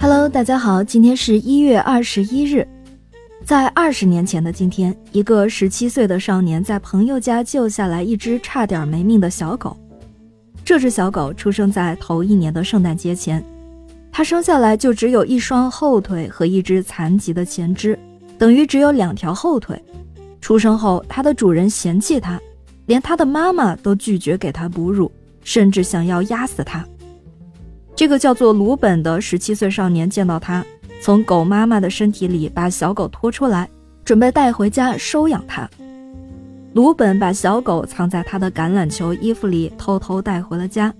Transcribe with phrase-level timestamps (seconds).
[0.00, 2.66] Hello，大家好，今天是一月二十一日。
[3.44, 9.76] 在二十年前的今天，一个十七岁的少年在朋友家救下来一只差点没命的小狗。
[10.64, 13.44] 这只小狗出生在头一年的圣诞节前，
[14.12, 17.98] 它生下来就只有一双后腿和一只残疾的前肢，
[18.38, 19.82] 等于只有两条后腿。
[20.40, 22.40] 出生后，它的主人嫌弃它，
[22.86, 25.10] 连它的妈妈都拒绝给它哺乳，
[25.42, 26.86] 甚至想要压死它。
[27.98, 30.64] 这个叫做鲁本的十七岁少年见到他，
[31.02, 33.68] 从狗妈妈的身体里把小狗拖出来，
[34.04, 35.68] 准备带回家收养它。
[36.74, 40.94] 鲁本把小狗藏在他的橄榄球衣服里，偷偷带回了家。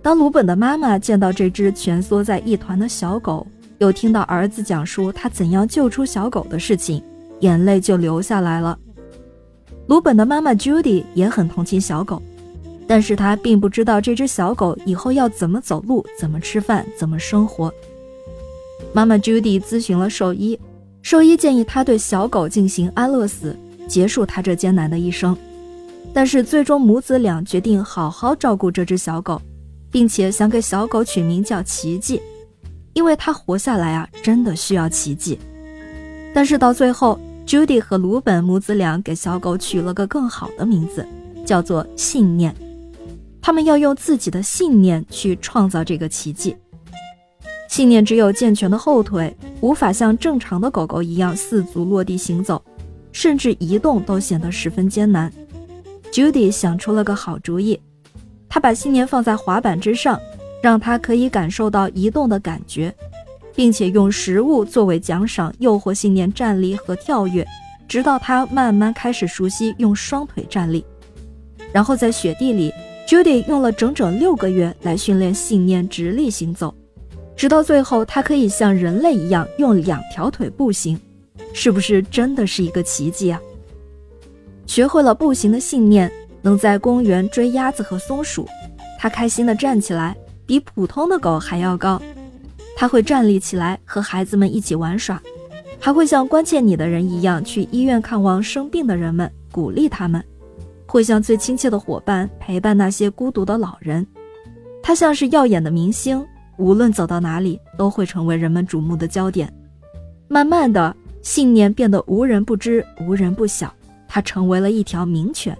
[0.00, 3.44] 当鲁本的妈妈见到这只蜷缩在一团的小狗，
[3.78, 7.02] 又听到儿子讲述他怎样救出小狗的事情，
[7.40, 8.78] 眼泪就流下来了。
[9.88, 12.22] 鲁本的妈妈 Judy 也很同情小狗。
[12.86, 17.72] 但是他并不知道这只小狗以后要怎么走路、怎么吃饭、怎么生活。
[18.92, 20.58] 妈妈 Judy 咨询了兽医，
[21.02, 23.56] 兽医建议他对小狗进行安乐死，
[23.88, 25.36] 结束他这艰难的一生。
[26.14, 29.42] 但是最终母子俩决定好好照顾这只小狗，
[29.90, 32.22] 并且想给小狗取名叫奇迹，
[32.94, 35.38] 因为它活下来啊，真的需要奇迹。
[36.32, 41.06] 但是到最后，Judy 和鲁本母子俩给小狗取了个更好的名字，
[41.44, 42.54] 叫做信念。
[43.46, 46.56] 他们要用自己的信念去创造这个奇迹。
[47.68, 52.60] 信念只有健全的后腿，无法像正常的狗狗一样四足落地行走，
[53.12, 55.32] 甚至移动都显得十分艰难。
[56.10, 57.80] Judy 想出了个好主意，
[58.48, 60.20] 他把信念放在滑板之上，
[60.60, 62.92] 让它可以感受到移动的感觉，
[63.54, 67.46] 并且用食物作为奖赏，诱惑信念站立和跳跃，
[67.86, 70.84] 直到它慢慢开始熟悉用双腿站立。
[71.72, 72.72] 然后在雪地里。
[73.06, 76.74] Judy 用了整整六个月来训练信念直立行走，
[77.36, 80.98] 直到最后，他可以像人类一样用两条腿步行，
[81.52, 83.40] 是不是真的是一个奇迹啊？
[84.66, 86.10] 学会了步行的信念，
[86.42, 88.44] 能在公园追鸭子和松鼠，
[88.98, 92.02] 他开心地站起来，比普通的狗还要高。
[92.76, 95.22] 他会站立起来和孩子们一起玩耍，
[95.78, 100.22] 还会像关切你的人一样去医院看望生病的人们，鼓励他们。
[100.96, 104.06] 会像最亲切的伙伴陪伴那些孤独的老人，
[104.82, 106.26] 他像是耀眼的明星，
[106.56, 109.52] 无论走到哪里都会成为人们瞩目的焦点。
[110.26, 113.70] 慢慢的，信念变得无人不知、无人不晓，
[114.08, 115.54] 它成为了一条名犬。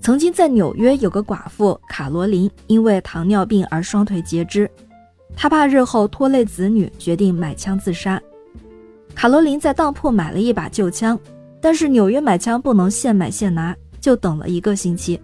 [0.00, 4.70] 曾经在纽约有个寡妇卡罗琳，因为糖尿病而双腿截肢，
[5.34, 8.22] 她怕日后拖累子女，决定买枪自杀。
[9.16, 11.18] 卡罗琳在当铺买了一把旧枪，
[11.60, 13.76] 但是纽约买枪不能现买现拿。
[14.02, 15.18] 就等了一个星期，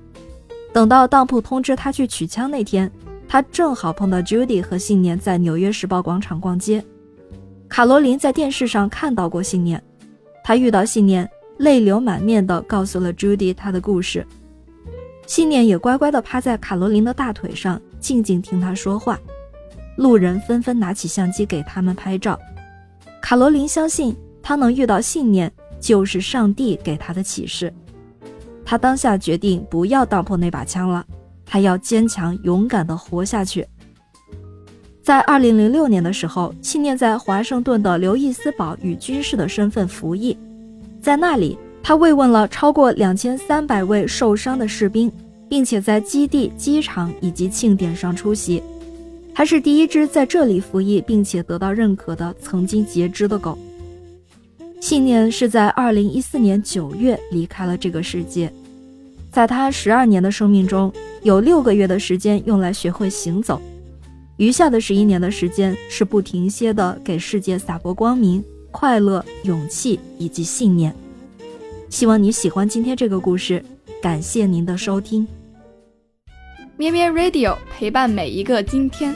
[0.72, 2.90] 等到当铺通知他去取枪那天，
[3.28, 6.82] 他正好碰到 Judy 和信念在纽约时报广场逛街。
[7.68, 9.82] 卡罗琳在电视上看到过信念，
[10.42, 11.28] 他遇到信念，
[11.58, 14.26] 泪流满面地告诉了 Judy 他的故事。
[15.26, 19.18] 信念也乖乖地趴在卡罗琳的大腿上，静静听他说话。
[19.96, 22.38] 路人纷纷拿起相机给他们拍照。
[23.20, 27.74] 卡罗琳相信，他能遇到信念，就是上帝给他的启示。
[28.70, 31.02] 他当下决定不要当破那把枪了，
[31.46, 33.66] 他要坚强勇敢地活下去。
[35.02, 40.36] 在二零零六年的时候，信念在华盛顿的刘易斯堡以军事的身份服役，
[41.00, 45.10] 在那里，他慰问了超过两千三百位受伤的士兵，
[45.48, 48.62] 并且在基地、机场以及庆典上出席。
[49.34, 53.56] 他是第一只在这里服役并且得到认可的曾经截肢的狗。
[54.78, 58.52] 信念是在二零一四年九月离开了这个世界，
[59.38, 63.62] 在他十二年的生命中，有六个月的时间用来学会行走，
[64.36, 70.92] 余下的十一年的时间是不停歇的给世界洒播光明、快乐、勇气以及信念。
[71.88, 73.64] 希望你喜欢今天这个故事，
[74.02, 75.24] 感谢您的收听。
[76.76, 79.14] 咩咩 Radio 陪伴每一个今天。